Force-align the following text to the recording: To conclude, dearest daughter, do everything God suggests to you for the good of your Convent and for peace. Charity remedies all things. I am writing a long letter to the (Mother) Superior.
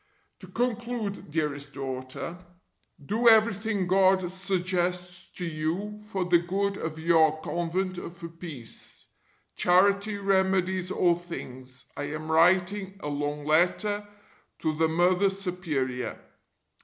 To 0.39 0.47
conclude, 0.47 1.29
dearest 1.29 1.75
daughter, 1.75 2.39
do 3.05 3.29
everything 3.29 3.85
God 3.85 4.31
suggests 4.31 5.31
to 5.35 5.45
you 5.45 5.99
for 6.07 6.25
the 6.25 6.39
good 6.39 6.75
of 6.77 6.97
your 6.97 7.39
Convent 7.41 7.99
and 7.99 8.11
for 8.11 8.27
peace. 8.27 9.05
Charity 9.55 10.17
remedies 10.17 10.89
all 10.89 11.13
things. 11.13 11.85
I 11.95 12.05
am 12.05 12.31
writing 12.31 12.99
a 13.03 13.09
long 13.09 13.45
letter 13.45 14.07
to 14.61 14.73
the 14.75 14.87
(Mother) 14.87 15.29
Superior. 15.29 16.19